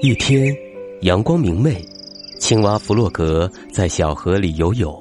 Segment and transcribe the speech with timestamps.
[0.00, 0.56] 一天，
[1.00, 1.84] 阳光明媚，
[2.38, 4.94] 青蛙弗洛格在小河里游泳，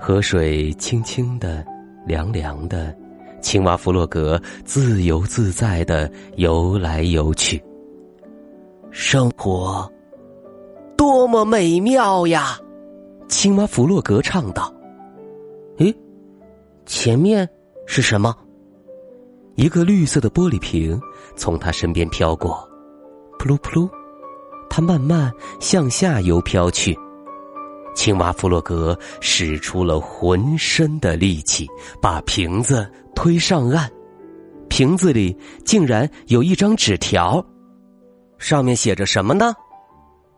[0.00, 1.64] 河水清清的，
[2.04, 2.92] 凉凉的，
[3.40, 7.62] 青蛙弗洛格自由自在的游来游去。
[8.90, 9.88] 生活
[10.96, 12.58] 多么美妙呀！
[13.28, 14.74] 青蛙弗洛格唱道。
[15.78, 15.94] 诶，
[16.84, 17.48] 前面
[17.86, 18.36] 是什么？
[19.54, 21.00] 一个绿色的玻璃瓶
[21.36, 22.68] 从他身边飘过，
[23.38, 23.88] 扑噜扑噜。
[24.70, 26.96] 它慢慢向下游飘去，
[27.94, 31.66] 青蛙弗洛格使出了浑身的力气，
[32.00, 33.90] 把瓶子推上岸。
[34.68, 37.44] 瓶子里竟然有一张纸条，
[38.38, 39.52] 上面写着什么呢？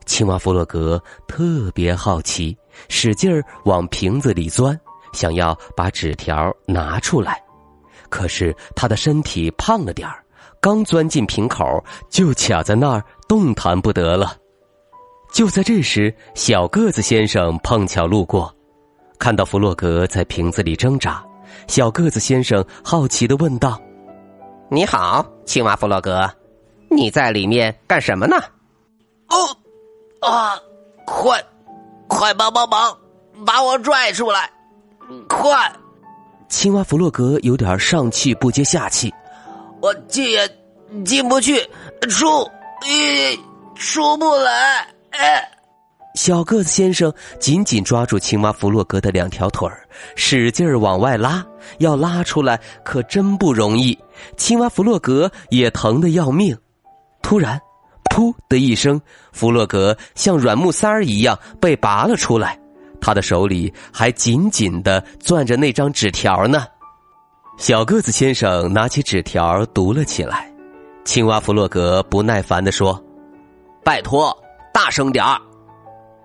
[0.07, 2.57] 青蛙弗洛格特别好奇，
[2.89, 4.77] 使劲儿往瓶子里钻，
[5.13, 7.41] 想要把纸条拿出来。
[8.09, 10.22] 可是他的身体胖了点儿。
[10.63, 14.33] 刚钻进瓶口，就卡在那儿动弹不得了。
[15.33, 18.55] 就在这时，小个子先生碰巧路过，
[19.19, 21.21] 看到弗洛格在瓶子里挣扎，
[21.67, 23.77] 小个子先生好奇的问道
[24.71, 26.31] ：“你好，青蛙弗洛格，
[26.89, 28.37] 你在里面干什么呢
[29.31, 30.55] ？”“哦，啊，
[31.05, 31.45] 快，
[32.07, 32.97] 快帮帮忙，
[33.45, 34.49] 把我拽出来！
[35.29, 35.73] 快！”
[36.49, 39.13] 青蛙弗洛格有点上气不接下气。
[39.83, 40.49] 我进也
[41.05, 41.59] 进不去，
[42.09, 42.49] 出
[42.87, 43.37] 也
[43.75, 44.87] 出不来。
[45.11, 45.43] 哎，
[46.15, 49.85] 小个子先生紧紧抓住青蛙弗洛格的两条腿儿，
[50.15, 51.45] 使劲儿往外拉。
[51.79, 53.99] 要拉出来可真不容易，
[54.37, 56.57] 青蛙弗洛格也疼得要命。
[57.21, 57.61] 突然，
[58.05, 59.01] 噗的一声，
[59.33, 62.57] 弗洛格像软木塞儿一样被拔了出来，
[63.01, 66.67] 他的手里还紧紧的攥着那张纸条呢。
[67.63, 70.53] 小个子先生拿起纸条读了起来，
[71.05, 73.01] 青蛙弗洛格不耐烦的说
[73.85, 74.37] ：“拜托，
[74.75, 75.41] 大声点儿。”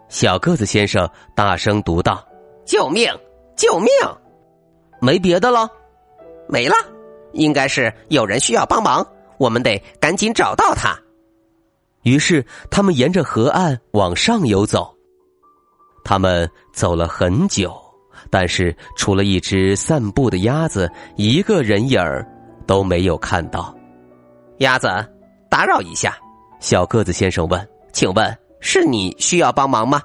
[0.09, 2.27] 小个子先生大声读道
[2.65, 3.07] ：“救命！
[3.55, 3.91] 救命！
[4.99, 5.69] 没别的了，
[6.49, 6.73] 没了，
[7.33, 9.05] 应该是有人需要帮忙，
[9.37, 10.99] 我们得赶紧找到他。”
[12.01, 14.91] 于是他们沿着河岸往上游走，
[16.03, 17.79] 他们走了很久。
[18.29, 22.25] 但是，除了一只散步的鸭子，一个人影儿
[22.65, 23.73] 都没有看到。
[24.59, 24.87] 鸭子，
[25.49, 26.17] 打扰一下，
[26.59, 30.01] 小个子先生问：“请问是你需要帮忙吗？”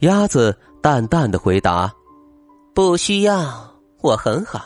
[0.00, 1.92] 鸭子淡淡的回答
[2.74, 4.60] ：“不需要，我很好，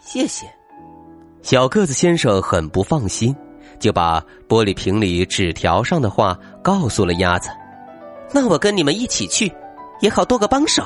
[0.00, 0.46] 谢谢。”
[1.42, 3.34] 小个子先生很不放心，
[3.78, 7.50] 就把玻璃瓶里纸条上的话告诉了鸭子
[8.32, 9.52] ：“那我跟你们一起去，
[10.00, 10.82] 也好多个帮手。”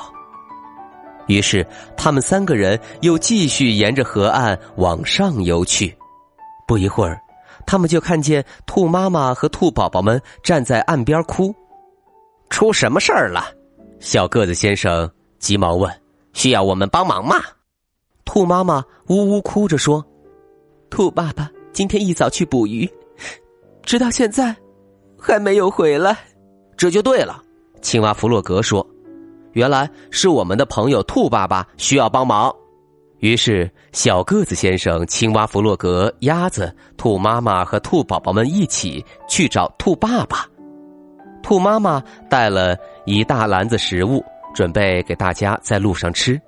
[1.28, 1.65] 于是，
[1.97, 5.94] 他们三个人又继续沿着河岸往上游去。
[6.66, 7.21] 不一会儿，
[7.66, 11.55] 他们就看见兔妈妈和兔宝宝们站在岸边哭。
[12.50, 13.44] 出什么事儿了？
[14.00, 15.93] 小个子先生急忙问
[16.33, 17.37] ：“需要我们帮忙吗？”
[18.25, 20.05] 兔妈妈呜呜哭着说
[20.91, 22.88] ：“兔爸爸今天一早去捕鱼，
[23.83, 24.55] 直到现在
[25.19, 26.17] 还没有回来。”
[26.77, 27.43] 这就对了，
[27.83, 28.87] 青蛙弗洛格说。
[29.58, 32.54] 原来是我们的朋友兔爸爸需要帮忙，
[33.19, 40.46] 于是小个子先生、青蛙弗洛格、鸭子、兔妈妈和兔宝宝们一起去找兔爸爸。
[41.42, 44.25] 兔妈妈带了一大篮子食物，
[44.55, 46.40] 准备给大家在路上吃。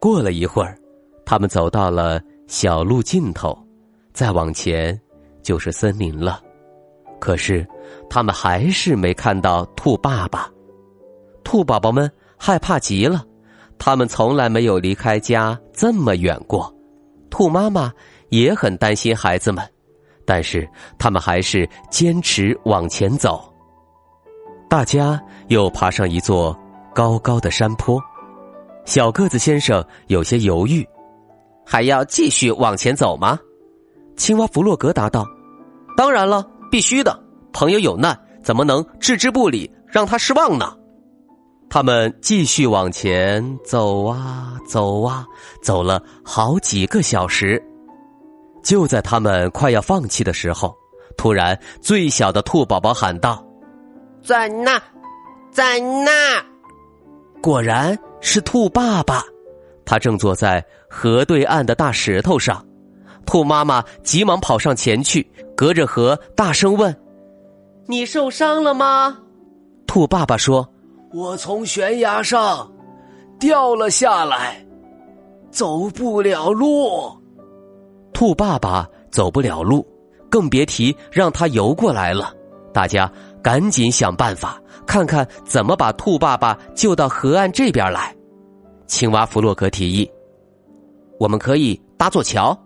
[0.00, 0.76] 过了一会儿，
[1.24, 3.56] 他们走到了小路尽头，
[4.12, 5.00] 再往前
[5.40, 6.40] 就是森林了。
[7.20, 7.64] 可是
[8.08, 10.50] 他们还是没看到兔爸爸。
[11.44, 12.10] 兔宝宝们。
[12.42, 13.22] 害怕极了，
[13.78, 16.74] 他们从来没有离开家这么远过。
[17.28, 17.92] 兔妈妈
[18.30, 19.62] 也很担心孩子们，
[20.24, 20.66] 但是
[20.98, 23.52] 他们还是坚持往前走。
[24.70, 26.58] 大家又爬上一座
[26.94, 28.00] 高高的山坡，
[28.86, 30.82] 小个子先生有些犹豫
[31.66, 33.38] ：“还要继续往前走吗？”
[34.16, 35.26] 青蛙弗洛格答道
[35.94, 37.22] ：“当然了，必须的。
[37.52, 40.74] 朋友有难，怎么能置之不理，让他失望呢？”
[41.70, 45.24] 他们继续往前走啊走啊，
[45.62, 47.62] 走了好几个小时。
[48.60, 50.76] 就在他们快要放弃的时候，
[51.16, 53.42] 突然最小的兔宝宝喊道
[54.20, 54.82] ：“在那，
[55.52, 56.44] 在那！”
[57.40, 59.22] 果然是兔爸爸，
[59.84, 62.66] 他正坐在河对岸的大石头上。
[63.24, 65.24] 兔妈妈急忙跑上前去，
[65.56, 66.94] 隔着河大声问
[67.86, 69.16] ：“你受伤了吗？”
[69.86, 70.68] 兔爸爸说
[71.12, 72.70] ：“我从悬崖上
[73.38, 74.64] 掉了下来，
[75.50, 77.10] 走不了路。”
[78.14, 79.86] 兔爸爸走不了路，
[80.30, 82.32] 更别提让他游过来了。
[82.72, 83.10] 大家
[83.42, 88.14] 赶紧想办法，看看怎么把兔爸爸救到河岸这边来。
[88.86, 90.08] 青蛙弗洛格提议
[91.18, 92.56] ：“我们可以搭座桥。”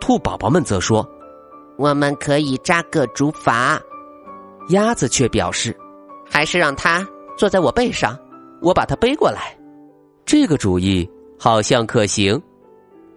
[0.00, 1.08] 兔宝宝们则说
[1.78, 3.78] ：“我们可以扎个竹筏。”
[4.70, 5.76] 鸭子却表示
[6.28, 7.06] ：“还是让他
[7.42, 8.16] 坐在我背上，
[8.60, 9.52] 我把它背过来。”
[10.24, 12.40] 这个主意好像可行。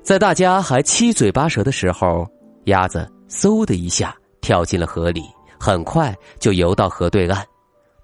[0.02, 2.28] 在大家还七嘴八舌的时候，
[2.64, 5.22] 鸭子嗖的一下跳进了河里，
[5.60, 7.46] 很快就游到河对岸。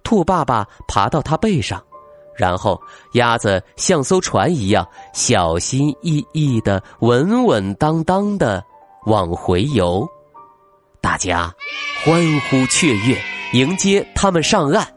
[0.03, 1.83] 兔爸爸爬到它背上，
[2.37, 2.79] 然后
[3.13, 8.63] 鸭子像艘船一样小心翼翼的、稳稳当当的。
[9.07, 10.07] 往回游，
[11.01, 11.51] 大家
[12.05, 13.17] 欢呼雀跃，
[13.53, 14.87] 迎接他们上岸。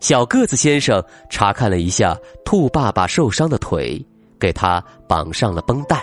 [0.00, 4.02] 小个子先生查看了一下兔爸爸受伤的腿，
[4.38, 6.02] 给他绑上了绷带。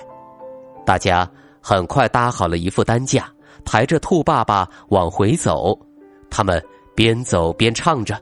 [0.86, 1.30] 大家
[1.60, 3.28] 很快搭好了一副担架，
[3.66, 5.78] 抬着兔爸爸往回走。
[6.30, 6.64] 他们
[6.96, 8.22] 边走边唱着，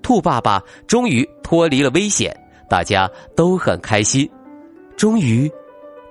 [0.00, 2.34] 兔爸爸终于脱离了危险，
[2.68, 4.30] 大家都很开心。
[4.96, 5.50] 终于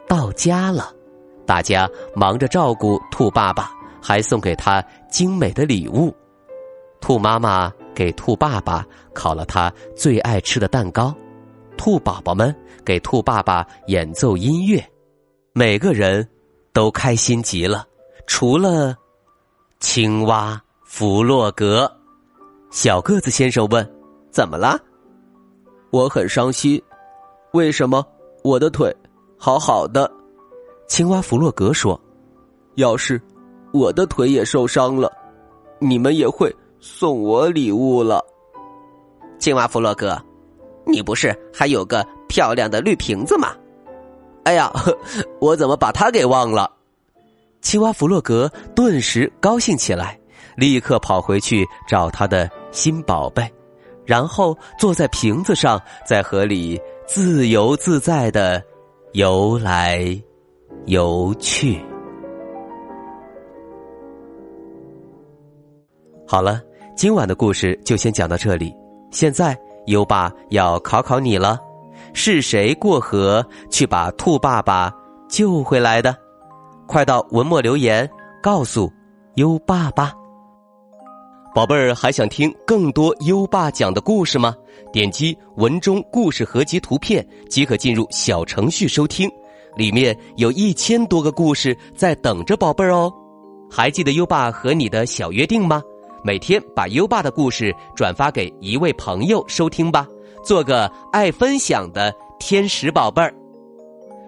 [0.07, 0.93] 到家了。
[1.45, 6.13] 大家忙着照顾兔爸爸，还送给他精美的礼物。
[7.01, 11.13] 兔妈妈给兔爸爸烤了他最爱吃的蛋糕，
[11.75, 12.55] 兔宝宝们
[12.85, 14.81] 给兔爸爸演奏音乐，
[15.51, 16.25] 每个人
[16.71, 17.85] 都开心极了，
[18.25, 18.95] 除了
[19.81, 21.93] 青蛙弗洛格。
[22.71, 23.85] 小个子先生问
[24.31, 24.79] ：“怎么了？”
[25.91, 26.81] 我很伤心，
[27.51, 28.01] 为什么
[28.45, 28.95] 我的腿
[29.37, 30.09] 好好的？
[30.87, 31.99] 青蛙弗洛格说
[32.75, 33.21] ：“要是
[33.73, 35.11] 我的腿也受伤了，
[35.79, 38.23] 你们也会送我礼物了。”
[39.39, 40.21] 青蛙弗洛格，
[40.85, 43.55] 你不是还有个漂亮的绿瓶子吗？
[44.43, 44.71] 哎呀，
[45.39, 46.71] 我怎么把它给忘了？
[47.61, 50.19] 青蛙弗洛格顿时高兴起来，
[50.55, 53.49] 立刻跑回去找他的新宝贝，
[54.05, 58.63] 然后坐在瓶子上，在河里自由自在的
[59.13, 60.21] 游来。
[60.85, 61.79] 游去。
[66.25, 66.61] 好了，
[66.99, 68.75] 今晚的故事就先讲到这里。
[69.09, 71.57] 现在优爸要考考你了：
[72.11, 74.93] 是谁过河去把兔爸爸
[75.29, 76.13] 救回来的？
[76.87, 78.05] 快到文末留言
[78.43, 78.91] 告诉
[79.35, 80.11] 优爸爸。
[81.55, 84.53] 宝贝儿，还想听更多优爸讲的故事吗？
[84.91, 89.31] 点击文中故事合集图片即可进入小程序收听。
[89.77, 93.09] 里面有一千多个故事在等着宝贝儿哦，
[93.71, 95.81] 还记得优爸和你的小约定吗？
[96.23, 100.07] 每天把优爸的故事转发给一位朋友收听吧，
[100.43, 103.33] 做个爱分享的天使宝贝儿。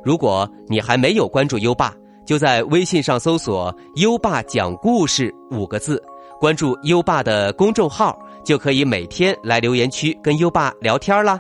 [0.04, 1.94] 如果你还没有关注优爸，
[2.26, 6.02] 就在微信上搜索“优爸讲故事”五个字，
[6.40, 11.40] 关注优爸的公众号，就可以每天来留言区跟优爸聊天啦。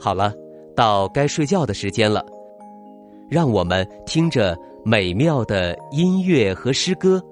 [0.00, 0.32] 好了，
[0.76, 2.24] 到该睡觉的时间了，
[3.28, 4.56] 让我们听着
[4.90, 7.22] 美妙的音乐和诗歌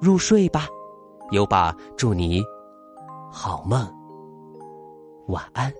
[0.00, 0.66] 入睡吧。
[1.30, 2.42] 优爸祝你
[3.30, 3.86] 好梦，
[5.26, 5.70] 晚安。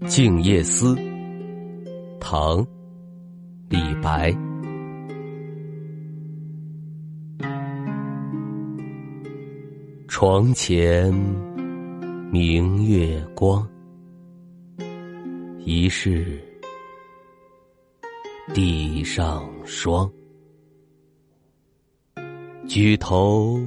[0.08, 0.94] 《静夜思》
[2.18, 2.64] 唐·
[3.68, 4.32] 李白。
[10.06, 11.12] 床前
[12.30, 13.68] 明月光，
[15.64, 16.40] 疑是
[18.54, 20.08] 地上霜。
[22.68, 23.60] 举头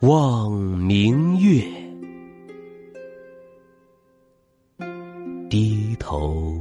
[0.00, 1.62] 望明月。
[5.48, 6.60] 低头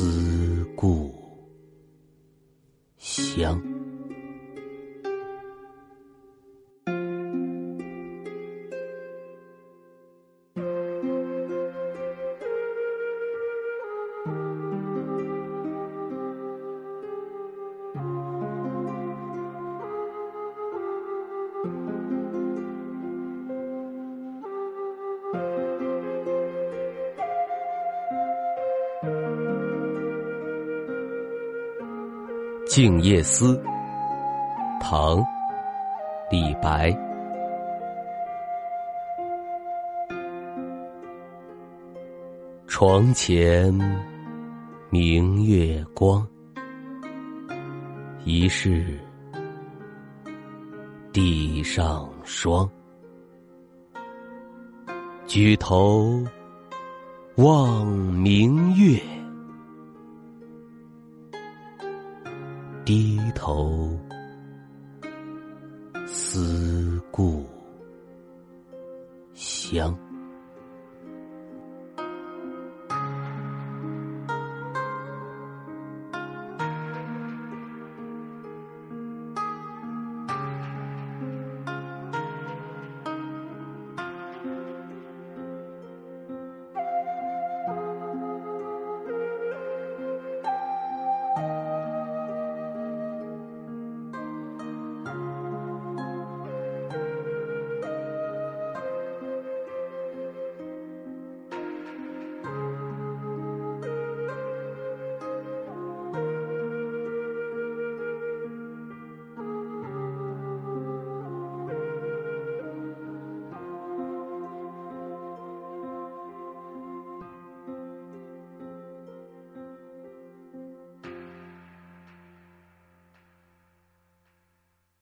[0.00, 1.12] 思故
[2.96, 3.69] 乡。
[32.70, 33.56] 静夜思》，
[34.80, 35.16] 唐·
[36.30, 36.96] 李白。
[42.68, 43.74] 床前
[44.88, 46.24] 明月光，
[48.24, 48.96] 疑是
[51.12, 52.70] 地上霜。
[55.26, 56.22] 举头
[57.34, 58.96] 望明月，
[63.50, 63.98] 头
[66.06, 66.69] 思